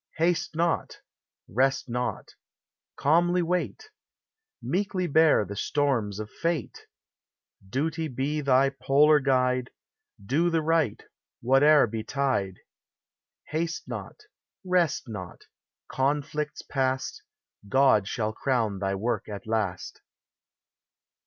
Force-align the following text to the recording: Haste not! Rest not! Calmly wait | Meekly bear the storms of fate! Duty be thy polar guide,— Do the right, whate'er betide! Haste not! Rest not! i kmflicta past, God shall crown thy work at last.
Haste 0.17 0.55
not! 0.55 0.99
Rest 1.47 1.87
not! 1.87 2.33
Calmly 2.95 3.43
wait 3.43 3.91
| 4.25 4.59
Meekly 4.63 5.05
bear 5.05 5.45
the 5.45 5.55
storms 5.55 6.17
of 6.19 6.31
fate! 6.31 6.87
Duty 7.69 8.07
be 8.07 8.41
thy 8.41 8.71
polar 8.71 9.19
guide,— 9.19 9.69
Do 10.31 10.49
the 10.49 10.63
right, 10.63 11.03
whate'er 11.41 11.85
betide! 11.85 12.61
Haste 13.49 13.87
not! 13.87 14.21
Rest 14.65 15.07
not! 15.07 15.43
i 15.91 15.93
kmflicta 15.95 16.67
past, 16.67 17.21
God 17.69 18.07
shall 18.07 18.33
crown 18.33 18.79
thy 18.79 18.95
work 18.95 19.29
at 19.29 19.45
last. 19.45 20.01